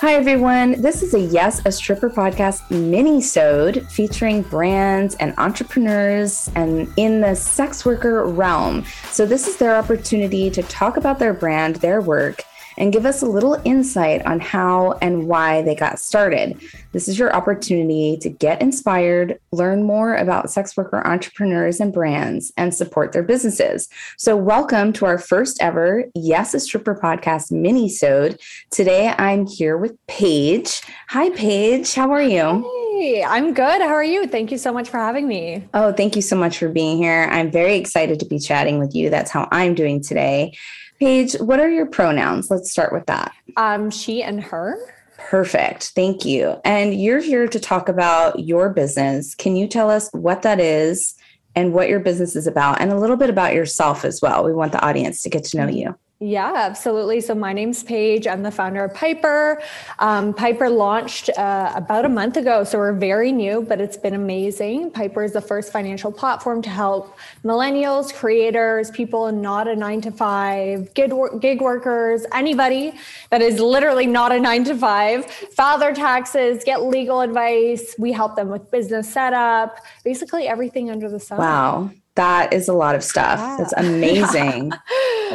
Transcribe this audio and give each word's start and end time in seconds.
Hi, 0.00 0.14
everyone. 0.14 0.80
This 0.80 1.02
is 1.02 1.12
a 1.12 1.18
Yes, 1.18 1.60
a 1.66 1.72
Stripper 1.72 2.08
podcast 2.08 2.70
mini-sode 2.70 3.84
featuring 3.90 4.42
brands 4.42 5.16
and 5.16 5.34
entrepreneurs 5.38 6.48
and 6.54 6.88
in 6.96 7.20
the 7.20 7.34
sex 7.34 7.84
worker 7.84 8.24
realm. 8.24 8.84
So 9.10 9.26
this 9.26 9.48
is 9.48 9.56
their 9.56 9.74
opportunity 9.74 10.50
to 10.50 10.62
talk 10.62 10.98
about 10.98 11.18
their 11.18 11.34
brand, 11.34 11.76
their 11.76 12.00
work, 12.00 12.44
and 12.78 12.92
give 12.92 13.04
us 13.04 13.20
a 13.20 13.26
little 13.26 13.60
insight 13.64 14.24
on 14.24 14.40
how 14.40 14.92
and 15.02 15.28
why 15.28 15.60
they 15.62 15.74
got 15.74 15.98
started. 15.98 16.58
This 16.92 17.08
is 17.08 17.18
your 17.18 17.34
opportunity 17.34 18.16
to 18.22 18.30
get 18.30 18.62
inspired, 18.62 19.38
learn 19.52 19.82
more 19.82 20.14
about 20.14 20.50
sex 20.50 20.76
worker 20.76 21.06
entrepreneurs 21.06 21.80
and 21.80 21.92
brands, 21.92 22.52
and 22.56 22.74
support 22.74 23.12
their 23.12 23.22
businesses. 23.22 23.88
So, 24.16 24.36
welcome 24.36 24.92
to 24.94 25.04
our 25.04 25.18
first 25.18 25.60
ever 25.60 26.04
Yes 26.14 26.54
a 26.54 26.60
Stripper 26.60 26.94
podcast 26.94 27.52
mini-sode. 27.52 28.40
Today, 28.70 29.12
I'm 29.18 29.46
here 29.46 29.76
with 29.76 29.94
Paige. 30.06 30.80
Hi, 31.08 31.30
Paige. 31.30 31.92
How 31.94 32.10
are 32.12 32.22
you? 32.22 32.62
Hey, 32.98 33.22
I'm 33.22 33.54
good. 33.54 33.80
How 33.80 33.94
are 33.94 34.04
you? 34.04 34.26
Thank 34.26 34.50
you 34.50 34.58
so 34.58 34.72
much 34.72 34.88
for 34.88 34.98
having 34.98 35.28
me. 35.28 35.64
Oh, 35.74 35.92
thank 35.92 36.16
you 36.16 36.22
so 36.22 36.36
much 36.36 36.58
for 36.58 36.68
being 36.68 36.96
here. 36.96 37.28
I'm 37.30 37.50
very 37.50 37.76
excited 37.76 38.18
to 38.20 38.26
be 38.26 38.38
chatting 38.38 38.78
with 38.78 38.94
you. 38.94 39.10
That's 39.10 39.30
how 39.30 39.48
I'm 39.50 39.74
doing 39.74 40.02
today. 40.02 40.52
Paige, 40.98 41.34
what 41.40 41.60
are 41.60 41.70
your 41.70 41.86
pronouns? 41.86 42.50
Let's 42.50 42.70
start 42.70 42.92
with 42.92 43.06
that. 43.06 43.32
Um, 43.56 43.90
she 43.90 44.22
and 44.22 44.42
her. 44.42 44.76
Perfect. 45.16 45.92
Thank 45.94 46.24
you. 46.24 46.60
And 46.64 47.00
you're 47.00 47.20
here 47.20 47.46
to 47.46 47.60
talk 47.60 47.88
about 47.88 48.38
your 48.40 48.70
business. 48.70 49.34
Can 49.34 49.56
you 49.56 49.66
tell 49.66 49.90
us 49.90 50.08
what 50.12 50.42
that 50.42 50.60
is 50.60 51.14
and 51.54 51.72
what 51.72 51.88
your 51.88 52.00
business 52.00 52.34
is 52.36 52.46
about 52.46 52.80
and 52.80 52.90
a 52.90 52.98
little 52.98 53.16
bit 53.16 53.30
about 53.30 53.54
yourself 53.54 54.04
as 54.04 54.20
well? 54.22 54.44
We 54.44 54.52
want 54.52 54.72
the 54.72 54.84
audience 54.84 55.22
to 55.22 55.30
get 55.30 55.44
to 55.44 55.56
know 55.56 55.68
you. 55.68 55.96
Yeah, 56.20 56.52
absolutely. 56.52 57.20
So 57.20 57.32
my 57.36 57.52
name's 57.52 57.84
Paige. 57.84 58.26
I'm 58.26 58.42
the 58.42 58.50
founder 58.50 58.82
of 58.82 58.92
Piper. 58.92 59.62
Um, 60.00 60.34
Piper 60.34 60.68
launched 60.68 61.30
uh, 61.38 61.72
about 61.76 62.04
a 62.04 62.08
month 62.08 62.36
ago, 62.36 62.64
so 62.64 62.76
we're 62.76 62.92
very 62.92 63.30
new, 63.30 63.62
but 63.62 63.80
it's 63.80 63.96
been 63.96 64.14
amazing. 64.14 64.90
Piper 64.90 65.22
is 65.22 65.32
the 65.32 65.40
first 65.40 65.70
financial 65.70 66.10
platform 66.10 66.60
to 66.62 66.70
help 66.70 67.16
millennials, 67.44 68.12
creators, 68.12 68.90
people 68.90 69.30
not 69.30 69.68
a 69.68 69.76
nine 69.76 70.00
to 70.00 70.10
five, 70.10 70.92
gig, 70.94 71.12
gig 71.38 71.60
workers, 71.60 72.26
anybody 72.34 72.94
that 73.30 73.40
is 73.40 73.60
literally 73.60 74.06
not 74.06 74.32
a 74.32 74.40
nine 74.40 74.64
to 74.64 74.74
five, 74.74 75.24
file 75.30 75.78
their 75.78 75.94
taxes, 75.94 76.64
get 76.64 76.82
legal 76.82 77.20
advice. 77.20 77.94
We 77.96 78.10
help 78.10 78.34
them 78.34 78.48
with 78.48 78.68
business 78.72 79.12
setup, 79.12 79.78
basically 80.02 80.48
everything 80.48 80.90
under 80.90 81.08
the 81.08 81.20
sun. 81.20 81.38
Wow 81.38 81.90
that 82.18 82.52
is 82.52 82.66
a 82.66 82.72
lot 82.72 82.96
of 82.96 83.04
stuff. 83.04 83.38
Yeah. 83.38 83.56
That's 83.58 83.72
amazing. 83.76 84.72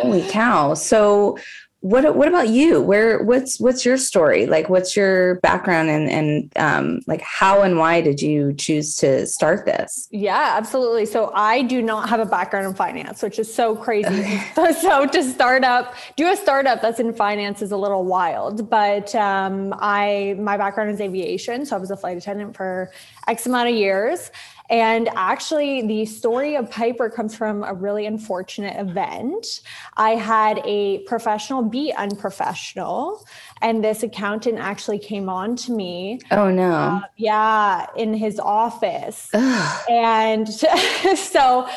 Holy 0.03 0.27
cow. 0.29 0.73
So 0.73 1.37
what 1.83 2.15
what 2.15 2.29
about 2.29 2.47
you? 2.47 2.81
Where 2.81 3.21
what's 3.21 3.59
what's 3.59 3.85
your 3.85 3.97
story? 3.97 4.45
Like 4.45 4.69
what's 4.69 4.95
your 4.95 5.35
background 5.41 5.89
and 5.89 6.09
and 6.09 6.53
um 6.55 7.01
like 7.07 7.19
how 7.19 7.61
and 7.61 7.77
why 7.77 7.99
did 7.99 8.21
you 8.21 8.53
choose 8.53 8.95
to 8.97 9.27
start 9.27 9.65
this? 9.65 10.07
Yeah, 10.09 10.53
absolutely. 10.55 11.05
So 11.05 11.29
I 11.35 11.61
do 11.61 11.81
not 11.81 12.07
have 12.07 12.21
a 12.21 12.25
background 12.25 12.67
in 12.67 12.73
finance, 12.73 13.21
which 13.21 13.37
is 13.37 13.53
so 13.53 13.75
crazy. 13.75 14.41
so 14.55 15.05
to 15.07 15.23
start 15.23 15.65
up, 15.65 15.95
do 16.15 16.31
a 16.31 16.37
startup 16.37 16.81
that's 16.81 17.01
in 17.01 17.13
finance 17.13 17.61
is 17.61 17.73
a 17.73 17.77
little 17.77 18.05
wild. 18.05 18.69
But 18.69 19.13
um 19.15 19.75
I 19.77 20.37
my 20.39 20.55
background 20.55 20.89
is 20.89 21.01
aviation, 21.01 21.65
so 21.65 21.75
I 21.75 21.79
was 21.79 21.91
a 21.91 21.97
flight 21.97 22.15
attendant 22.15 22.55
for 22.55 22.91
X 23.27 23.45
amount 23.45 23.67
of 23.67 23.75
years. 23.75 24.31
And 24.69 25.09
actually, 25.15 25.85
the 25.85 26.05
story 26.05 26.55
of 26.55 26.71
Piper 26.71 27.09
comes 27.09 27.35
from 27.35 27.63
a 27.63 27.73
really 27.73 28.05
unfortunate 28.05 28.79
event. 28.79 29.61
I 29.97 30.11
had 30.11 30.61
a 30.63 30.99
professional 30.99 31.63
be 31.73 31.91
unprofessional, 31.91 33.25
and 33.61 33.83
this 33.83 34.03
accountant 34.03 34.59
actually 34.59 34.99
came 34.99 35.27
on 35.27 35.55
to 35.55 35.71
me. 35.71 36.19
Oh, 36.29 36.51
no. 36.51 36.71
Uh, 36.71 37.01
yeah, 37.17 37.87
in 37.97 38.13
his 38.13 38.39
office. 38.39 39.29
Ugh. 39.33 39.89
And 39.89 40.47
so 41.17 41.67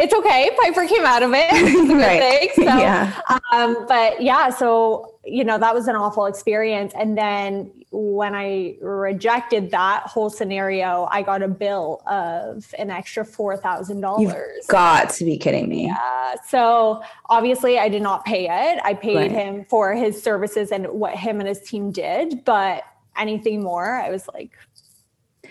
it's 0.00 0.14
okay. 0.14 0.50
Piper 0.62 0.86
came 0.86 1.04
out 1.04 1.22
of 1.22 1.30
it. 1.34 1.52
right. 1.94 2.50
So, 2.54 2.62
yeah. 2.64 3.20
Um, 3.52 3.86
but 3.86 4.22
yeah, 4.22 4.48
so 4.48 5.14
you 5.24 5.44
know 5.44 5.58
that 5.58 5.74
was 5.74 5.88
an 5.88 5.94
awful 5.94 6.24
experience. 6.24 6.92
And 6.96 7.18
then 7.18 7.70
when 7.90 8.34
I 8.34 8.76
rejected 8.80 9.70
that 9.72 10.04
whole 10.04 10.30
scenario, 10.30 11.06
I 11.10 11.22
got 11.22 11.42
a 11.42 11.48
bill 11.48 12.02
of 12.06 12.74
an 12.78 12.90
extra 12.90 13.26
four 13.26 13.58
thousand 13.58 14.00
dollars. 14.00 14.66
Got 14.68 15.10
to 15.10 15.24
be 15.26 15.36
kidding 15.36 15.68
me. 15.68 15.86
Yeah. 15.86 16.34
So 16.48 17.02
obviously, 17.28 17.78
I 17.78 17.90
did 17.90 18.02
not 18.02 18.24
pay 18.24 18.44
it. 18.44 18.80
I 18.82 18.94
paid 18.94 19.16
right. 19.16 19.30
him 19.30 19.66
for 19.66 19.94
his 19.94 20.22
services 20.22 20.72
and 20.72 20.86
what 20.88 21.14
him 21.14 21.40
and 21.40 21.48
his 21.48 21.60
team 21.60 21.92
did, 21.92 22.44
but 22.46 22.84
anything 23.18 23.62
more, 23.62 23.96
I 23.96 24.08
was 24.08 24.26
like, 24.32 24.52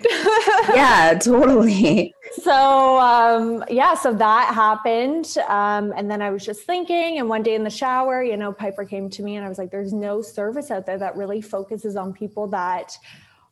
yeah, 0.73 1.17
totally. 1.21 2.13
So 2.43 2.99
um, 2.99 3.63
yeah, 3.69 3.95
so 3.95 4.13
that 4.13 4.53
happened, 4.53 5.35
um, 5.47 5.93
and 5.95 6.09
then 6.09 6.21
I 6.21 6.29
was 6.29 6.45
just 6.45 6.61
thinking, 6.63 7.19
and 7.19 7.27
one 7.27 7.43
day 7.43 7.55
in 7.55 7.63
the 7.63 7.69
shower, 7.69 8.23
you 8.23 8.37
know, 8.37 8.51
Piper 8.53 8.85
came 8.85 9.09
to 9.09 9.23
me, 9.23 9.35
and 9.35 9.45
I 9.45 9.49
was 9.49 9.57
like, 9.57 9.71
"There's 9.71 9.93
no 9.93 10.21
service 10.21 10.71
out 10.71 10.85
there 10.85 10.97
that 10.97 11.15
really 11.15 11.41
focuses 11.41 11.95
on 11.95 12.13
people 12.13 12.47
that." 12.47 12.97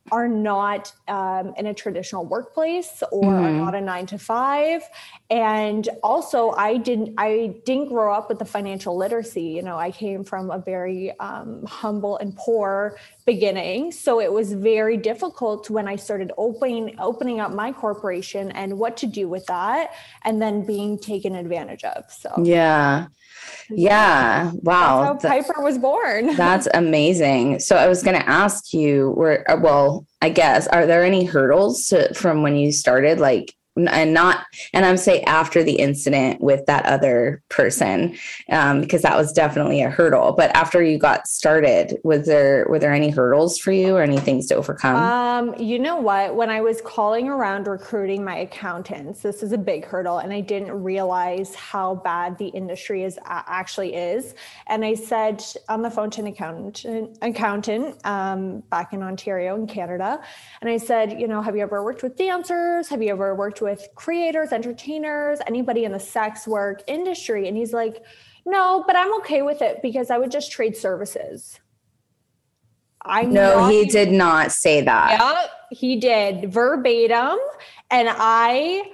are 0.10 0.28
not 0.28 0.94
um, 1.10 1.54
in 1.58 1.68
a 1.68 1.74
traditional 1.74 2.26
workplace 2.26 3.04
or 3.12 3.24
mm-hmm. 3.24 3.46
are 3.46 3.52
not 3.52 3.76
a 3.76 3.82
nine 3.82 4.06
to 4.06 4.18
five 4.18 4.82
and 5.30 5.90
also 6.04 6.52
i 6.52 6.78
didn't 6.78 7.14
i 7.18 7.54
didn't 7.66 7.90
grow 7.90 8.14
up 8.14 8.30
with 8.30 8.40
the 8.40 8.46
financial 8.46 8.96
literacy 8.96 9.44
you 9.44 9.62
know 9.62 9.78
i 9.78 9.92
came 9.92 10.24
from 10.24 10.50
a 10.52 10.58
very 10.58 11.18
um, 11.20 11.66
humble 11.66 12.18
and 12.18 12.36
poor 12.38 12.98
beginning 13.26 13.92
so 13.92 14.22
it 14.22 14.32
was 14.32 14.54
very 14.54 14.96
difficult 14.96 15.70
when 15.70 15.88
i 15.88 15.96
started 15.96 16.32
opening 16.38 16.96
opening 17.00 17.42
up 17.42 17.52
my 17.52 17.72
corporation 17.72 18.52
and 18.52 18.78
what 18.78 18.96
to 18.96 19.06
do 19.06 19.28
with 19.28 19.46
that 19.48 19.94
and 20.24 20.42
then 20.42 20.66
being 20.66 20.98
taken 20.98 21.36
advantage 21.36 21.84
of 21.84 22.06
so 22.10 22.34
yeah 22.42 23.08
yeah. 23.70 24.52
Wow. 24.62 25.14
That's 25.14 25.24
how 25.24 25.30
Piper 25.30 25.62
was 25.62 25.78
born. 25.78 26.36
that's 26.36 26.68
amazing. 26.74 27.60
So 27.60 27.76
I 27.76 27.88
was 27.88 28.04
going 28.04 28.20
to 28.20 28.30
ask 28.30 28.74
you 28.74 29.12
where, 29.12 29.50
uh, 29.50 29.58
well, 29.58 30.06
I 30.22 30.30
guess, 30.30 30.68
are 30.68 30.86
there 30.86 31.04
any 31.04 31.26
hurdles 31.26 31.88
to, 31.88 32.14
from 32.14 32.42
when 32.44 32.56
you 32.56 32.72
started? 32.72 33.20
Like, 33.20 33.54
and 33.90 34.14
not 34.14 34.46
and 34.74 34.86
i'm 34.86 34.98
say 34.98 35.22
after 35.24 35.64
the 35.64 35.74
incident 35.74 36.42
with 36.42 36.66
that 36.66 36.86
other 36.86 37.44
person 37.50 38.18
um, 38.50 38.82
because 38.82 39.02
that 39.02 39.18
was 39.18 39.32
definitely 39.34 39.82
a 39.82 39.90
hurdle. 39.90 40.34
But 40.34 40.56
after 40.56 40.82
you 40.82 40.98
got 40.98 41.28
started 41.28 41.98
was 42.04 42.26
there 42.26 42.66
were 42.70 42.80
there 42.80 42.94
any 42.94 43.10
hurdles 43.10 43.58
for 43.58 43.72
you 43.72 43.96
or 43.96 44.02
any 44.02 44.18
things 44.18 44.48
to 44.48 44.56
overcome? 44.56 44.96
Um, 44.96 45.60
you 45.60 45.80
know 45.80 45.98
what? 45.98 46.36
When 46.36 46.50
i 46.50 46.62
was 46.62 46.82
calling 46.82 47.28
around 47.28 47.68
recruiting 47.68 48.24
my 48.24 48.38
accountants 48.38 49.22
this 49.22 49.44
is 49.44 49.52
a 49.52 49.58
big 49.58 49.86
hurdle 49.86 50.20
and 50.20 50.34
i 50.34 50.42
didn't 50.42 50.72
realize 50.72 51.54
how 51.56 51.96
bad 51.96 52.38
the 52.38 52.48
industry 52.48 53.04
is 53.04 53.20
actually 53.26 53.96
is. 53.96 54.36
And 54.68 54.84
i 54.84 54.94
said 54.94 55.44
on 55.70 55.82
the 55.82 55.92
phone 55.92 56.10
to 56.12 56.22
an 56.22 56.28
accountant 56.28 57.18
accountant 57.22 58.06
um, 58.06 58.62
back 58.70 58.94
in 58.94 59.04
ontario 59.04 59.56
in 59.56 59.68
canada 59.68 60.22
and 60.62 60.70
i 60.70 60.78
said 60.78 61.20
you 61.20 61.28
know 61.28 61.42
have 61.42 61.56
you 61.56 61.62
ever 61.62 61.84
worked 61.84 62.04
with 62.04 62.16
dancers? 62.16 62.88
Have 62.90 63.02
you 63.02 63.12
ever 63.12 63.36
worked 63.36 63.62
with 63.62 63.67
with 63.68 63.90
creators, 63.96 64.54
entertainers, 64.54 65.40
anybody 65.46 65.84
in 65.84 65.92
the 65.92 66.00
sex 66.00 66.48
work 66.48 66.82
industry. 66.88 67.50
And 67.50 67.58
he's 67.58 67.74
like, 67.74 68.02
no, 68.46 68.86
but 68.88 68.96
I'm 68.96 69.14
okay 69.16 69.42
with 69.42 69.62
it 69.62 69.82
because 69.82 70.10
I 70.10 70.18
would 70.18 70.32
just 70.32 70.54
trade 70.54 70.78
services. 70.78 71.60
I 73.02 73.24
no, 73.24 73.68
he 73.68 73.84
did 73.86 74.14
not 74.14 74.54
say 74.54 74.80
that. 74.82 75.20
Yeah, 75.20 75.48
he 75.70 76.00
did 76.00 76.50
verbatim. 76.50 77.38
And 77.92 78.08
I, 78.10 78.90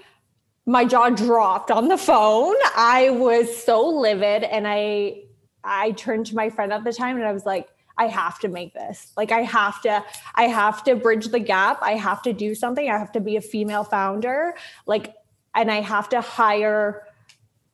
my 0.66 0.86
jaw 0.86 1.12
dropped 1.12 1.70
on 1.70 1.88
the 1.88 1.98
phone. 1.98 2.56
I 2.76 3.12
was 3.12 3.56
so 3.56 3.88
livid. 3.88 4.44
And 4.44 4.68
I, 4.68 5.22
I 5.64 5.92
turned 5.92 6.26
to 6.28 6.36
my 6.36 6.50
friend 6.50 6.74
at 6.74 6.84
the 6.84 6.94
time 6.94 7.18
and 7.18 7.26
I 7.26 7.32
was 7.32 7.46
like, 7.46 7.70
I 7.98 8.08
have 8.08 8.40
to 8.40 8.48
make 8.48 8.74
this. 8.74 9.12
Like 9.16 9.32
I 9.32 9.42
have 9.42 9.82
to 9.84 10.04
I 10.36 10.44
have 10.44 10.84
to 10.86 10.96
bridge 10.96 11.28
the 11.28 11.40
gap. 11.40 11.80
I 11.82 11.94
have 11.94 12.22
to 12.24 12.34
do 12.34 12.56
something. 12.56 12.90
I 12.90 12.98
have 12.98 13.12
to 13.14 13.20
be 13.20 13.36
a 13.36 13.42
female 13.42 13.84
founder. 13.84 14.56
Like 14.86 15.14
and 15.56 15.70
I 15.72 15.82
have 15.82 16.10
to 16.10 16.22
hire 16.22 17.08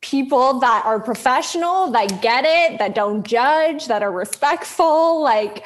people 0.02 0.60
that 0.60 0.84
are 0.84 1.00
professional, 1.00 1.90
that 1.90 2.22
get 2.22 2.44
it, 2.46 2.78
that 2.78 2.94
don't 2.94 3.26
judge, 3.26 3.86
that 3.86 4.02
are 4.02 4.12
respectful, 4.12 5.22
like 5.22 5.64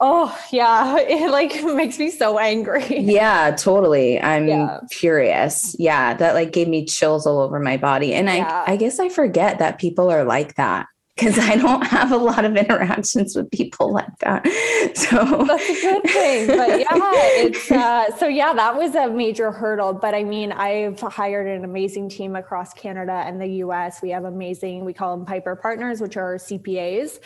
oh 0.00 0.36
yeah 0.52 0.96
it 0.98 1.30
like 1.30 1.62
makes 1.74 1.98
me 1.98 2.10
so 2.10 2.38
angry 2.38 3.00
yeah 3.00 3.50
totally 3.50 4.20
i'm 4.20 4.46
yeah. 4.46 4.78
furious 4.90 5.74
yeah 5.78 6.14
that 6.14 6.34
like 6.34 6.52
gave 6.52 6.68
me 6.68 6.84
chills 6.84 7.26
all 7.26 7.40
over 7.40 7.58
my 7.58 7.76
body 7.76 8.14
and 8.14 8.28
yeah. 8.28 8.64
i 8.66 8.72
i 8.72 8.76
guess 8.76 9.00
i 9.00 9.08
forget 9.08 9.58
that 9.58 9.78
people 9.78 10.10
are 10.10 10.24
like 10.24 10.54
that 10.54 10.86
because 11.18 11.38
I 11.38 11.56
don't 11.56 11.82
have 11.82 12.12
a 12.12 12.16
lot 12.16 12.44
of 12.44 12.56
interactions 12.56 13.34
with 13.34 13.50
people 13.50 13.92
like 13.92 14.18
that. 14.20 14.46
So 14.94 15.44
that's 15.44 15.68
a 15.68 15.80
good 15.80 16.02
thing. 16.04 16.46
But 16.46 16.80
yeah, 16.80 16.86
it's 16.90 17.70
uh, 17.70 18.16
so 18.16 18.26
yeah, 18.28 18.52
that 18.52 18.76
was 18.76 18.94
a 18.94 19.08
major 19.08 19.50
hurdle. 19.50 19.92
But 19.92 20.14
I 20.14 20.24
mean, 20.24 20.52
I've 20.52 21.00
hired 21.00 21.46
an 21.46 21.64
amazing 21.64 22.08
team 22.08 22.36
across 22.36 22.72
Canada 22.72 23.22
and 23.26 23.40
the 23.40 23.48
US. 23.64 24.00
We 24.02 24.10
have 24.10 24.24
amazing, 24.24 24.84
we 24.84 24.92
call 24.92 25.16
them 25.16 25.26
Piper 25.26 25.56
partners, 25.56 26.00
which 26.00 26.16
are 26.16 26.36
CPAs. 26.36 27.18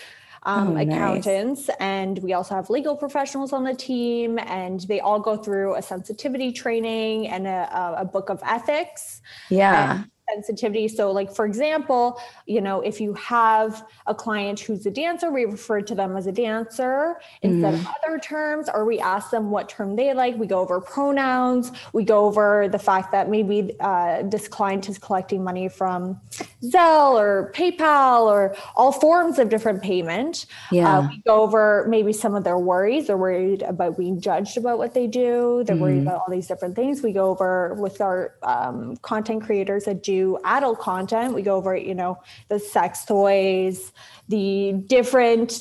um, 0.45 0.77
oh, 0.77 0.81
accountants, 0.81 1.69
nice. 1.69 1.77
and 1.79 2.19
we 2.19 2.33
also 2.33 2.55
have 2.55 2.69
legal 2.69 2.97
professionals 2.97 3.53
on 3.53 3.63
the 3.63 3.75
team, 3.75 4.39
and 4.39 4.81
they 4.81 4.99
all 4.99 5.21
go 5.21 5.37
through 5.37 5.77
a 5.77 5.83
sensitivity 5.83 6.51
training 6.51 7.29
and 7.29 7.47
a, 7.47 7.95
a 7.99 8.05
book 8.05 8.29
of 8.29 8.43
ethics. 8.45 9.23
Yeah. 9.51 9.99
And 9.99 10.09
sensitivity. 10.33 10.89
So, 10.89 11.11
like 11.11 11.35
for 11.35 11.45
example, 11.47 12.21
you 12.47 12.61
know, 12.61 12.81
if 12.81 13.01
you 13.01 13.15
have 13.15 13.87
a 14.07 14.15
client 14.15 14.61
who's 14.61 14.87
a 14.87 14.91
dancer, 14.91 15.31
we 15.31 15.45
refer 15.45 15.81
to 15.83 15.95
them 15.95 16.17
as 16.17 16.27
a 16.27 16.33
dancer 16.33 17.21
instead 17.43 17.75
mm. 17.75 17.81
of 17.81 17.87
other 18.05 18.19
terms, 18.19 18.69
or 18.73 18.85
we 18.85 18.99
ask 18.99 19.31
them 19.31 19.51
what 19.51 19.69
term 19.69 19.97
they 19.97 20.13
like. 20.15 20.37
We 20.37 20.47
go 20.47 20.61
over 20.61 20.81
pronouns. 20.81 21.73
We 21.93 22.05
go 22.05 22.27
over 22.27 22.69
the 22.69 22.79
fact 22.79 23.13
that 23.13 23.29
maybe 23.29 23.77
uh, 23.81 24.23
this 24.25 24.49
client 24.49 24.89
is 24.89 24.99
collecting 24.99 25.43
money 25.45 25.69
from 25.69 26.21
Zelle 26.65 27.15
or 27.15 27.53
PayPal 27.55 28.23
or 28.23 28.57
all 28.77 28.93
forms 28.93 29.39
of 29.39 29.49
different 29.49 29.83
payment. 29.83 30.47
Uh, 30.71 30.77
yeah. 30.77 30.99
Uh, 30.99 31.09
we 31.09 31.23
go 31.27 31.43
over 31.43 31.87
maybe 31.89 32.13
some 32.13 32.35
of 32.35 32.45
their 32.45 32.59
worries. 32.59 33.07
They're 33.07 33.17
worried 33.17 33.63
about 33.63 33.99
being 33.99 34.21
judged 34.21 34.57
about 34.57 34.79
what 34.79 34.95
they 34.95 35.07
do. 35.07 35.65
They're 35.67 35.77
mm. 35.77 35.81
worried 35.81 36.03
about 36.03 36.21
all 36.21 36.31
these 36.31 36.47
different 36.47 36.77
things. 36.77 37.03
We 37.03 37.13
go 37.13 37.31
over 37.31 37.75
with 37.75 38.01
our 38.01 38.35
um, 38.43 38.97
content 38.99 39.43
creators 39.43 39.85
that 39.85 40.03
do 40.03 40.22
adult 40.45 40.79
content. 40.81 41.35
We 41.35 41.43
go 41.43 41.57
over, 41.57 41.77
you 41.77 41.95
know, 41.95 42.19
the 42.49 42.59
sex 42.59 43.05
toys, 43.05 43.93
the 44.29 44.73
different 44.87 45.61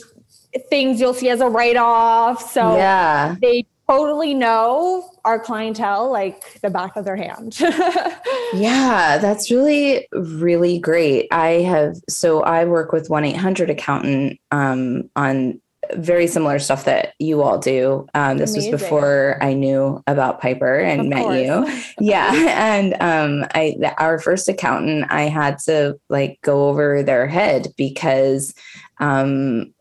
things 0.69 0.99
you'll 0.99 1.13
see 1.13 1.29
as 1.29 1.41
a 1.41 1.47
write 1.47 1.77
off. 1.77 2.51
So 2.51 2.75
yeah. 2.75 3.35
they 3.41 3.65
totally 3.89 4.33
know 4.33 5.09
our 5.25 5.39
clientele 5.39 6.11
like 6.11 6.59
the 6.61 6.69
back 6.69 6.95
of 6.95 7.05
their 7.05 7.15
hand. 7.15 7.59
yeah, 8.53 9.17
that's 9.17 9.51
really, 9.51 10.07
really 10.13 10.79
great. 10.79 11.27
I 11.31 11.61
have, 11.61 11.95
so 12.07 12.41
I 12.41 12.65
work 12.65 12.91
with 12.91 13.09
1 13.09 13.25
800 13.25 13.69
accountant 13.69 14.39
um, 14.51 15.09
on 15.15 15.61
very 15.95 16.27
similar 16.27 16.59
stuff 16.59 16.85
that 16.85 17.13
you 17.19 17.41
all 17.41 17.57
do. 17.57 18.07
Um, 18.13 18.37
this 18.37 18.51
Amazing. 18.51 18.71
was 18.71 18.81
before 18.81 19.37
I 19.41 19.53
knew 19.53 20.01
about 20.07 20.39
Piper 20.41 20.79
and 20.79 21.01
of 21.01 21.07
met 21.07 21.23
course. 21.23 21.37
you. 21.37 21.83
yeah, 22.07 22.31
and 22.73 22.93
um, 23.01 23.47
I 23.55 23.75
our 23.97 24.19
first 24.19 24.47
accountant, 24.47 25.05
I 25.09 25.23
had 25.23 25.57
to 25.65 25.99
like 26.09 26.39
go 26.43 26.69
over 26.69 27.03
their 27.03 27.27
head 27.27 27.67
because 27.77 28.53
um, 28.99 29.73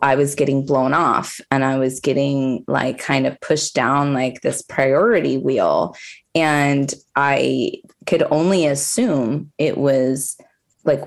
I 0.00 0.14
was 0.14 0.34
getting 0.34 0.64
blown 0.64 0.94
off 0.94 1.40
and 1.50 1.64
I 1.64 1.78
was 1.78 2.00
getting 2.00 2.64
like 2.68 2.98
kind 2.98 3.26
of 3.26 3.40
pushed 3.40 3.74
down 3.74 4.14
like 4.14 4.40
this 4.40 4.62
priority 4.62 5.38
wheel, 5.38 5.96
and 6.34 6.92
I 7.16 7.82
could 8.06 8.22
only 8.30 8.66
assume 8.66 9.52
it 9.58 9.76
was 9.76 10.36
like 10.84 11.02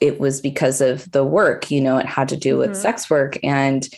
it 0.00 0.18
was 0.20 0.40
because 0.40 0.80
of 0.80 1.10
the 1.12 1.24
work 1.24 1.70
you 1.70 1.80
know 1.80 1.96
it 1.98 2.06
had 2.06 2.28
to 2.28 2.36
do 2.36 2.58
with 2.58 2.70
mm-hmm. 2.70 2.80
sex 2.80 3.08
work. 3.10 3.38
And 3.42 3.88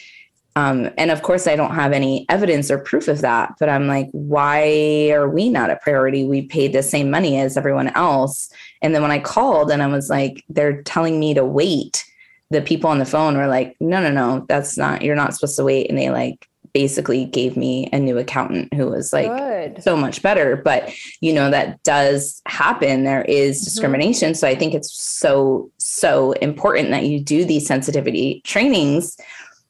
um, 0.55 0.89
and 0.97 1.11
of 1.11 1.21
course 1.21 1.47
i 1.47 1.55
don't 1.55 1.75
have 1.75 1.93
any 1.93 2.25
evidence 2.31 2.71
or 2.71 2.79
proof 2.79 3.09
of 3.09 3.21
that 3.21 3.53
but 3.61 3.69
i'm 3.69 3.87
like 3.87 4.09
why 4.13 5.11
are 5.13 5.29
we 5.29 5.51
not 5.51 5.71
a 5.71 5.77
priority? 5.77 6.25
We 6.25 6.47
paid 6.47 6.73
the 6.73 6.83
same 6.83 7.11
money 7.11 7.39
as 7.39 7.59
everyone 7.59 7.89
else. 7.89 8.51
And 8.81 8.95
then 8.95 9.03
when 9.03 9.11
i 9.11 9.19
called 9.19 9.71
and 9.71 9.83
i 9.83 9.87
was 9.87 10.09
like 10.09 10.45
they're 10.49 10.83
telling 10.83 11.21
me 11.21 11.35
to 11.35 11.45
wait 11.45 12.05
the 12.51 12.63
people 12.63 12.89
on 12.91 12.99
the 12.99 13.05
phone 13.05 13.37
were 13.37 13.49
like 13.49 13.77
no 13.81 14.01
no 14.01 14.11
no 14.11 14.47
that's 14.49 14.79
not 14.79 15.03
you're 15.03 15.17
not 15.17 15.35
supposed 15.35 15.57
to 15.57 15.65
wait. 15.65 15.89
And 15.89 15.99
they 15.99 16.11
like 16.11 16.49
basically 16.77 17.25
gave 17.25 17.57
me 17.57 17.89
a 17.91 17.99
new 17.99 18.19
accountant 18.19 18.75
who 18.75 18.87
was 18.87 19.11
like 19.11 19.35
Good. 19.35 19.83
so 19.83 19.97
much 19.97 20.21
better 20.21 20.57
but 20.57 20.93
you 21.23 21.33
know 21.33 21.51
that 21.51 21.83
does 21.85 22.43
happen 22.45 23.05
there 23.05 23.25
is 23.25 23.57
mm-hmm. 23.57 23.65
discrimination 23.65 24.33
mm-hmm. 24.33 24.37
so 24.37 24.47
i 24.47 24.55
think 24.55 24.75
it's 24.75 24.93
so 24.93 25.71
so 25.79 26.33
important 26.33 26.91
that 26.91 27.07
you 27.07 27.19
do 27.19 27.47
these 27.47 27.67
sensitivity 27.67 28.43
trainings 28.45 29.17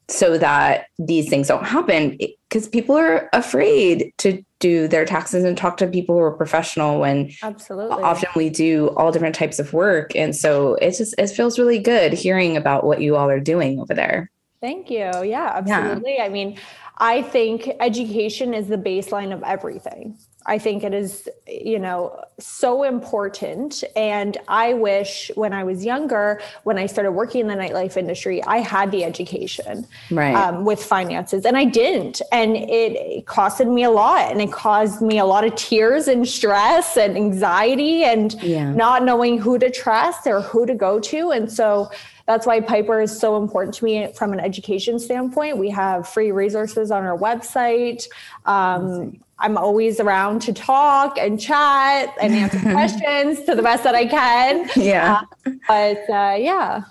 so 0.09 0.37
that 0.37 0.87
these 0.99 1.31
things 1.31 1.47
don't 1.47 1.65
happen 1.65 2.19
because 2.49 2.67
people 2.67 2.97
are 2.97 3.29
afraid 3.33 4.13
to 4.19 4.45
do 4.59 4.89
their 4.89 5.05
taxes 5.05 5.45
and 5.45 5.57
talk 5.57 5.77
to 5.77 5.87
people 5.87 6.17
who 6.17 6.23
are 6.23 6.33
professional 6.33 6.99
when 6.99 7.31
absolutely 7.45 8.03
often 8.03 8.29
we 8.35 8.51
do 8.51 8.89
all 8.97 9.13
different 9.13 9.37
types 9.37 9.61
of 9.61 9.73
work 9.73 10.11
and 10.17 10.35
so 10.35 10.75
it's 10.83 10.99
just 10.99 11.15
it 11.19 11.29
feels 11.29 11.57
really 11.57 11.79
good 11.79 12.13
hearing 12.13 12.57
about 12.57 12.83
what 12.83 13.01
you 13.01 13.15
all 13.15 13.31
are 13.31 13.39
doing 13.39 13.79
over 13.79 13.95
there 13.95 14.29
thank 14.61 14.91
you 14.91 15.09
yeah 15.23 15.53
absolutely 15.55 16.17
yeah. 16.17 16.25
i 16.25 16.29
mean 16.29 16.59
I 16.99 17.23
think 17.23 17.71
education 17.81 18.55
is 18.55 18.69
the 18.69 18.79
baseline 18.79 19.33
of 19.33 19.43
everything. 19.43 20.17
I 20.49 20.59
think 20.59 20.85
it 20.85 20.95
is, 20.95 21.29
you 21.47 21.79
know, 21.79 22.25
so 22.39 22.85
important. 22.85 23.83
And 23.97 24.39
I 24.47 24.75
wish 24.75 25.31
when 25.35 25.53
I 25.53 25.65
was 25.65 25.85
younger, 25.85 26.41
when 26.63 26.79
I 26.79 26.87
started 26.87 27.13
working 27.13 27.41
in 27.43 27.49
the 27.49 27.55
nightlife 27.55 27.97
industry, 27.97 28.43
I 28.45 28.59
had 28.59 28.93
the 28.93 29.05
education 29.05 29.87
right. 30.11 30.35
um, 30.35 30.65
with 30.65 30.83
finances, 30.83 31.45
and 31.45 31.57
I 31.57 31.65
didn't. 31.65 32.23
And 32.31 32.57
it, 32.57 32.93
it 32.93 33.27
costed 33.27 33.73
me 33.73 33.83
a 33.83 33.91
lot, 33.91 34.31
and 34.31 34.41
it 34.41 34.53
caused 34.53 35.03
me 35.03 35.19
a 35.19 35.25
lot 35.25 35.45
of 35.45 35.55
tears 35.57 36.07
and 36.07 36.27
stress 36.27 36.97
and 36.97 37.17
anxiety, 37.17 38.05
and 38.05 38.41
yeah. 38.43 38.73
not 38.73 39.05
knowing 39.05 39.39
who 39.39 39.59
to 39.59 39.69
trust 39.69 40.29
or 40.29 40.43
who 40.43 40.65
to 40.65 40.75
go 40.75 41.01
to. 41.01 41.31
And 41.33 41.51
so, 41.51 41.91
that's 42.27 42.47
why 42.47 42.61
Piper 42.61 43.01
is 43.01 43.17
so 43.17 43.37
important 43.37 43.75
to 43.77 43.85
me 43.85 44.13
from 44.13 44.33
an 44.33 44.41
education 44.41 44.99
standpoint. 44.99 45.59
We 45.59 45.71
have 45.71 46.09
free 46.09 46.33
resources 46.33 46.91
on 46.91 47.05
our 47.05 47.17
website. 47.17 48.09
Um, 48.45 49.21
I'm 49.39 49.57
always 49.57 50.01
around 50.01 50.43
to 50.43 50.53
talk 50.53 51.19
and 51.19 51.39
chat 51.41 52.13
and 52.21 52.35
answer 52.35 52.59
questions 52.73 53.43
to 53.45 53.55
the 53.55 53.63
best 53.63 53.85
that 53.85 53.95
I 53.95 54.07
can. 54.07 54.69
Yeah. 54.75 55.21
Uh, 55.47 55.53
but 55.69 56.11
uh, 56.11 56.37
yeah. 56.39 56.83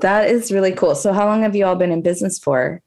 That 0.00 0.28
is 0.28 0.50
really 0.50 0.72
cool. 0.72 0.94
So, 0.94 1.12
how 1.12 1.26
long 1.26 1.42
have 1.42 1.54
you 1.54 1.66
all 1.66 1.76
been 1.76 1.92
in 1.92 2.00
business 2.02 2.38
for? 2.38 2.80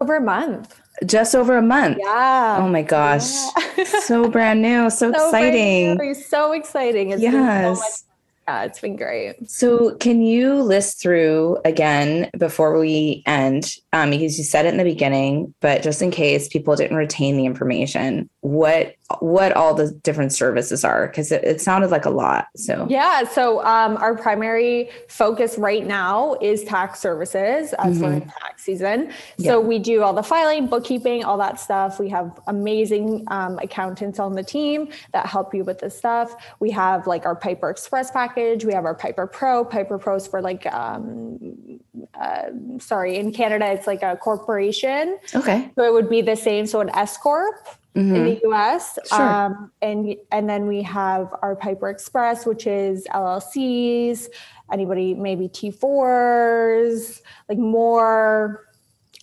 Over 0.00 0.16
a 0.16 0.20
month. 0.20 0.80
Just 1.04 1.34
over 1.34 1.56
a 1.56 1.62
month. 1.62 1.98
Yeah. 2.00 2.58
Oh 2.60 2.68
my 2.68 2.82
gosh. 2.82 3.28
Yeah. 3.76 3.84
so 3.84 4.28
brand 4.28 4.62
new. 4.62 4.88
So, 4.88 5.12
so 5.16 5.26
exciting. 5.26 6.14
So 6.14 6.52
exciting. 6.52 7.10
It's 7.10 7.22
yes. 7.22 8.04
Yeah, 8.46 8.64
it's 8.64 8.80
been 8.80 8.96
great. 8.96 9.50
So, 9.50 9.94
can 9.96 10.20
you 10.20 10.62
list 10.62 11.00
through 11.00 11.58
again 11.64 12.30
before 12.36 12.78
we 12.78 13.22
end? 13.26 13.72
Um, 13.92 14.10
because 14.10 14.36
you 14.36 14.44
said 14.44 14.66
it 14.66 14.70
in 14.70 14.76
the 14.76 14.84
beginning, 14.84 15.54
but 15.60 15.82
just 15.82 16.02
in 16.02 16.10
case 16.10 16.48
people 16.48 16.76
didn't 16.76 16.96
retain 16.96 17.36
the 17.36 17.46
information, 17.46 18.28
what 18.40 18.96
what 19.20 19.52
all 19.52 19.74
the 19.74 19.90
different 20.02 20.32
services 20.32 20.82
are 20.82 21.06
because 21.08 21.30
it, 21.30 21.44
it, 21.44 21.60
sounded 21.60 21.90
like 21.90 22.06
a 22.06 22.10
lot 22.10 22.46
so. 22.56 22.86
Yeah 22.88 23.24
so 23.24 23.62
um, 23.64 23.98
our 23.98 24.16
primary 24.16 24.88
focus 25.08 25.58
right 25.58 25.86
now 25.86 26.36
is 26.40 26.64
tax 26.64 27.00
services 27.00 27.74
as 27.74 27.96
mm-hmm. 27.96 28.02
we're 28.02 28.12
in 28.14 28.20
tax 28.22 28.64
season. 28.64 29.12
Yeah. 29.36 29.52
so 29.52 29.60
we 29.60 29.78
do 29.78 30.02
all 30.02 30.14
the 30.14 30.22
filing 30.22 30.66
bookkeeping 30.66 31.22
all 31.22 31.36
that 31.38 31.60
stuff. 31.60 32.00
We 32.00 32.08
have 32.08 32.40
amazing 32.46 33.24
um, 33.28 33.58
accountants 33.58 34.18
on 34.18 34.32
the 34.32 34.42
team 34.42 34.88
that 35.12 35.26
help 35.26 35.54
you 35.54 35.64
with 35.64 35.80
this 35.80 35.96
stuff. 35.96 36.34
We 36.60 36.70
have 36.70 37.06
like 37.06 37.26
our 37.26 37.36
piper 37.36 37.68
express 37.68 38.10
package. 38.10 38.64
We 38.64 38.72
have 38.72 38.86
our 38.86 38.94
piper 38.94 39.26
pro. 39.26 39.64
Piper 39.66 39.98
pros 39.98 40.26
for 40.26 40.40
like 40.40 40.64
um, 40.72 41.80
uh, 42.18 42.44
sorry 42.78 43.16
in 43.16 43.32
canada 43.32 43.70
it's 43.70 43.86
like 43.86 44.02
a 44.02 44.16
corporation. 44.16 45.18
Okay. 45.34 45.70
So 45.74 45.84
it 45.84 45.92
would 45.92 46.08
be 46.08 46.22
the 46.22 46.36
same 46.36 46.66
so 46.66 46.80
an 46.80 46.90
s 46.90 47.18
corp 47.18 47.68
mm-hmm. 47.94 48.14
in 48.14 48.24
the 48.24 48.40
US. 48.50 48.98
Sure. 49.06 49.20
Um, 49.20 49.72
and 49.82 50.16
and 50.30 50.48
then 50.48 50.66
we 50.66 50.82
have 50.82 51.34
our 51.42 51.56
Piper 51.56 51.90
Express, 51.90 52.46
which 52.46 52.66
is 52.66 53.06
LLCs, 53.12 54.28
anybody 54.72 55.14
maybe 55.14 55.48
T4s, 55.48 57.20
like 57.48 57.58
more 57.58 58.66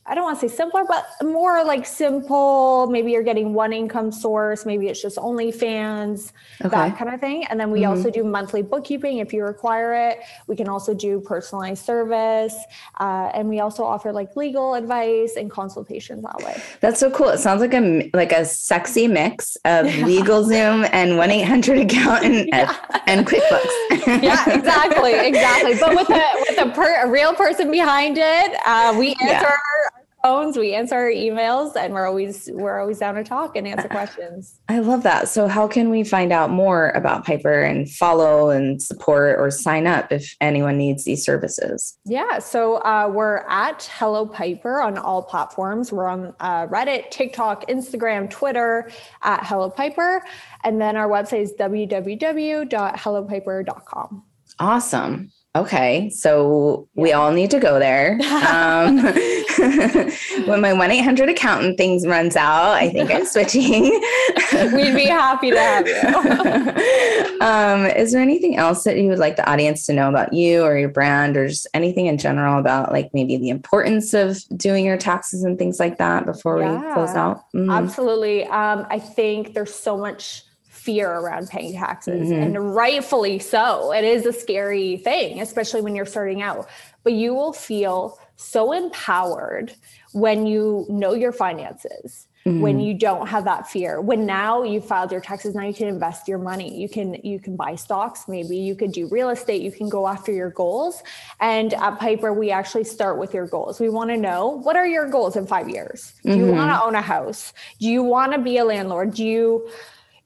I 0.03 0.15
don't 0.15 0.23
want 0.23 0.39
to 0.39 0.49
say 0.49 0.55
simpler, 0.55 0.83
but 0.83 1.05
more 1.21 1.63
like 1.63 1.85
simple. 1.85 2.87
Maybe 2.87 3.11
you're 3.11 3.21
getting 3.21 3.53
one 3.53 3.71
income 3.71 4.11
source. 4.11 4.65
Maybe 4.65 4.87
it's 4.87 4.99
just 4.99 5.17
OnlyFans, 5.17 6.31
okay. 6.59 6.69
that 6.69 6.97
kind 6.97 7.13
of 7.13 7.19
thing. 7.19 7.45
And 7.45 7.59
then 7.59 7.69
we 7.69 7.81
mm-hmm. 7.81 7.91
also 7.91 8.09
do 8.09 8.23
monthly 8.23 8.63
bookkeeping 8.63 9.19
if 9.19 9.31
you 9.31 9.43
require 9.43 9.93
it. 9.93 10.19
We 10.47 10.55
can 10.55 10.67
also 10.67 10.95
do 10.95 11.19
personalized 11.21 11.85
service. 11.85 12.55
Uh, 12.99 13.29
and 13.35 13.47
we 13.47 13.59
also 13.59 13.83
offer 13.83 14.11
like 14.11 14.35
legal 14.35 14.73
advice 14.73 15.35
and 15.35 15.51
consultations 15.51 16.23
that 16.23 16.37
way. 16.43 16.59
That's 16.79 16.99
so 16.99 17.11
cool. 17.11 17.29
It 17.29 17.37
sounds 17.37 17.61
like 17.61 17.75
a 17.75 18.09
like 18.15 18.31
a 18.31 18.43
sexy 18.43 19.07
mix 19.07 19.55
of 19.65 19.85
LegalZoom 19.85 20.89
and 20.93 21.15
1 21.15 21.29
800 21.29 21.77
accountant 21.77 22.49
yeah. 22.51 22.75
and 23.05 23.27
QuickBooks. 23.27 24.07
yeah, 24.23 24.49
exactly. 24.49 25.13
Exactly. 25.13 25.75
But 25.79 25.95
with 25.95 26.09
a, 26.09 26.29
with 26.49 26.57
a, 26.57 26.71
per, 26.71 27.05
a 27.05 27.09
real 27.09 27.33
person 27.35 27.69
behind 27.69 28.17
it, 28.17 28.59
uh, 28.65 28.95
we 28.97 29.09
answer. 29.21 29.47
Yeah 29.47 29.57
phones, 30.23 30.57
we 30.57 30.73
answer 30.73 30.95
our 30.95 31.09
emails, 31.09 31.75
and 31.75 31.93
we're 31.93 32.07
always 32.07 32.49
we're 32.53 32.79
always 32.79 32.99
down 32.99 33.15
to 33.15 33.23
talk 33.23 33.55
and 33.55 33.67
answer 33.67 33.87
questions. 33.89 34.59
I 34.69 34.79
love 34.79 35.03
that. 35.03 35.29
So, 35.29 35.47
how 35.47 35.67
can 35.67 35.89
we 35.89 36.03
find 36.03 36.31
out 36.31 36.49
more 36.49 36.89
about 36.91 37.25
Piper 37.25 37.61
and 37.61 37.89
follow 37.89 38.49
and 38.49 38.81
support 38.81 39.39
or 39.39 39.51
sign 39.51 39.87
up 39.87 40.11
if 40.11 40.35
anyone 40.41 40.77
needs 40.77 41.03
these 41.03 41.23
services? 41.23 41.97
Yeah, 42.05 42.39
so 42.39 42.77
uh, 42.77 43.11
we're 43.13 43.45
at 43.49 43.89
Hello 43.97 44.25
Piper 44.25 44.81
on 44.81 44.97
all 44.97 45.23
platforms. 45.23 45.91
We're 45.91 46.07
on 46.07 46.33
uh, 46.39 46.67
Reddit, 46.67 47.11
TikTok, 47.11 47.67
Instagram, 47.67 48.29
Twitter 48.29 48.89
at 49.21 49.45
Hello 49.45 49.69
Piper, 49.69 50.23
and 50.63 50.81
then 50.81 50.97
our 50.97 51.07
website 51.07 51.41
is 51.41 51.53
www.hellopiper.com. 51.59 54.23
Awesome. 54.59 55.31
Okay, 55.53 56.09
so 56.11 56.87
yeah. 56.95 57.03
we 57.03 57.11
all 57.11 57.31
need 57.31 57.51
to 57.51 57.59
go 57.59 57.77
there. 57.77 58.17
Um, 58.41 58.99
when 60.45 60.61
my 60.61 60.71
1 60.71 60.91
800 60.91 61.27
accountant 61.27 61.77
things 61.77 62.07
runs 62.07 62.37
out, 62.37 62.71
I 62.71 62.89
think 62.89 63.11
I'm 63.11 63.25
switching. 63.25 63.83
We'd 64.73 64.95
be 64.95 65.05
happy 65.05 65.51
to 65.51 65.59
have 65.59 65.87
you. 65.87 67.39
um, 67.41 67.85
is 67.85 68.13
there 68.13 68.21
anything 68.21 68.55
else 68.55 68.85
that 68.85 68.97
you 68.97 69.09
would 69.09 69.19
like 69.19 69.35
the 69.35 69.49
audience 69.49 69.85
to 69.87 69.93
know 69.93 70.07
about 70.07 70.31
you 70.31 70.63
or 70.63 70.77
your 70.77 70.89
brand 70.89 71.35
or 71.35 71.49
just 71.49 71.67
anything 71.73 72.05
in 72.05 72.17
general 72.17 72.57
about 72.57 72.93
like 72.93 73.09
maybe 73.13 73.35
the 73.35 73.49
importance 73.49 74.13
of 74.13 74.39
doing 74.55 74.85
your 74.85 74.97
taxes 74.97 75.43
and 75.43 75.59
things 75.59 75.81
like 75.81 75.97
that 75.97 76.25
before 76.25 76.59
yeah, 76.59 76.79
we 76.79 76.93
close 76.93 77.15
out? 77.15 77.51
Mm-hmm. 77.53 77.71
Absolutely. 77.71 78.45
Um, 78.45 78.87
I 78.89 78.99
think 78.99 79.53
there's 79.53 79.75
so 79.75 79.97
much 79.97 80.45
fear 80.83 81.09
around 81.09 81.47
paying 81.49 81.73
taxes 81.73 82.29
mm-hmm. 82.29 82.41
and 82.41 82.75
rightfully 82.75 83.39
so. 83.39 83.93
It 83.93 84.03
is 84.03 84.25
a 84.25 84.33
scary 84.33 84.97
thing 84.97 85.41
especially 85.41 85.81
when 85.81 85.95
you're 85.95 86.05
starting 86.05 86.41
out. 86.41 86.67
But 87.03 87.13
you 87.13 87.33
will 87.33 87.53
feel 87.53 88.19
so 88.35 88.71
empowered 88.71 89.73
when 90.13 90.45
you 90.45 90.85
know 90.89 91.13
your 91.13 91.31
finances 91.31 92.27
mm-hmm. 92.45 92.61
when 92.61 92.79
you 92.79 92.93
don't 92.93 93.27
have 93.27 93.43
that 93.45 93.67
fear. 93.67 94.01
When 94.01 94.25
now 94.25 94.63
you 94.63 94.81
filed 94.81 95.11
your 95.11 95.21
taxes 95.21 95.55
now 95.55 95.63
you 95.63 95.73
can 95.73 95.87
invest 95.87 96.27
your 96.27 96.37
money. 96.37 96.79
You 96.79 96.89
can 96.89 97.15
you 97.23 97.39
can 97.39 97.55
buy 97.55 97.75
stocks. 97.75 98.27
Maybe 98.27 98.57
you 98.57 98.75
could 98.75 98.91
do 98.91 99.07
real 99.07 99.29
estate. 99.29 99.61
You 99.61 99.71
can 99.71 99.89
go 99.89 100.07
after 100.07 100.31
your 100.31 100.49
goals. 100.49 101.03
And 101.39 101.73
at 101.73 101.99
piper 101.99 102.33
we 102.33 102.51
actually 102.51 102.85
start 102.85 103.17
with 103.17 103.33
your 103.33 103.47
goals. 103.47 103.79
We 103.79 103.89
want 103.89 104.09
to 104.09 104.17
know 104.17 104.47
what 104.47 104.75
are 104.75 104.87
your 104.87 105.09
goals 105.09 105.35
in 105.35 105.47
five 105.47 105.69
years? 105.69 106.13
Do 106.23 106.29
you 106.29 106.45
mm-hmm. 106.45 106.55
want 106.55 106.71
to 106.71 106.83
own 106.83 106.95
a 106.95 107.01
house? 107.01 107.53
Do 107.79 107.87
you 107.87 108.03
want 108.03 108.33
to 108.33 108.39
be 108.39 108.57
a 108.57 108.65
landlord? 108.65 109.13
Do 109.13 109.25
you 109.25 109.69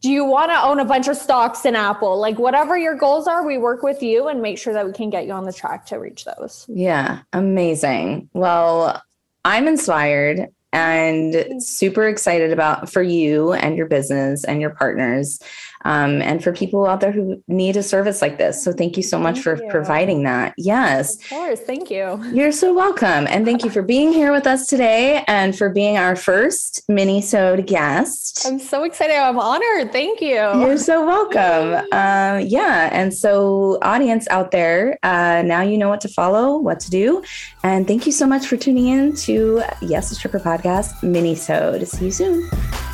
do 0.05 0.11
you 0.11 0.23
want 0.23 0.51
to 0.51 0.61
own 0.61 0.79
a 0.79 0.85
bunch 0.85 1.07
of 1.07 1.17
stocks 1.17 1.65
in 1.65 1.75
Apple? 1.75 2.19
Like 2.19 2.37
whatever 2.37 2.77
your 2.77 2.93
goals 2.93 3.27
are, 3.27 3.43
we 3.43 3.57
work 3.57 3.81
with 3.81 4.03
you 4.03 4.27
and 4.27 4.39
make 4.39 4.59
sure 4.59 4.71
that 4.71 4.85
we 4.85 4.93
can 4.93 5.09
get 5.09 5.25
you 5.25 5.31
on 5.31 5.45
the 5.45 5.51
track 5.51 5.87
to 5.87 5.95
reach 5.97 6.25
those. 6.25 6.63
Yeah, 6.69 7.21
amazing. 7.33 8.29
Well, 8.31 9.01
I'm 9.45 9.67
inspired 9.67 10.49
and 10.71 11.63
super 11.63 12.07
excited 12.07 12.51
about 12.51 12.91
for 12.91 13.01
you 13.01 13.53
and 13.53 13.75
your 13.75 13.87
business 13.87 14.43
and 14.43 14.61
your 14.61 14.69
partners 14.75 15.39
um, 15.85 16.21
and 16.23 16.43
for 16.43 16.51
people 16.51 16.85
out 16.87 16.99
there 16.99 17.11
who 17.11 17.41
need 17.47 17.77
a 17.77 17.83
service 17.83 18.21
like 18.21 18.37
this. 18.37 18.63
So 18.63 18.73
thank 18.73 18.97
you 18.97 19.03
so 19.03 19.19
much 19.19 19.35
thank 19.35 19.43
for 19.43 19.63
you. 19.63 19.69
providing 19.69 20.23
that. 20.23 20.53
Yes. 20.57 21.15
Of 21.15 21.29
course. 21.29 21.59
Thank 21.61 21.89
you. 21.89 22.21
You're 22.33 22.51
so 22.51 22.73
welcome. 22.73 23.27
And 23.27 23.45
thank 23.45 23.63
you 23.63 23.69
for 23.69 23.83
being 23.83 24.11
here 24.11 24.31
with 24.31 24.47
us 24.47 24.67
today 24.67 25.23
and 25.27 25.55
for 25.55 25.69
being 25.69 25.97
our 25.97 26.15
first 26.15 26.83
mini-sode 26.89 27.67
guest. 27.67 28.45
I'm 28.45 28.59
so 28.59 28.83
excited. 28.83 29.15
I'm 29.15 29.39
honored. 29.39 29.91
Thank 29.91 30.21
you. 30.21 30.35
You're 30.35 30.77
so 30.77 31.05
welcome. 31.05 31.85
Um, 31.91 32.45
yeah. 32.45 32.89
And 32.91 33.13
so 33.13 33.77
audience 33.83 34.27
out 34.29 34.51
there, 34.51 34.97
uh, 35.03 35.43
now 35.45 35.61
you 35.61 35.77
know 35.77 35.89
what 35.89 36.01
to 36.01 36.09
follow, 36.09 36.57
what 36.57 36.79
to 36.81 36.89
do. 36.89 37.23
And 37.63 37.87
thank 37.87 38.05
you 38.05 38.11
so 38.11 38.25
much 38.25 38.47
for 38.47 38.57
tuning 38.57 38.87
in 38.87 39.15
to 39.17 39.61
Yes, 39.81 40.11
a 40.11 40.15
Stripper 40.15 40.39
podcast 40.39 41.03
mini-sode. 41.03 41.87
See 41.87 42.05
you 42.05 42.11
soon. 42.11 42.84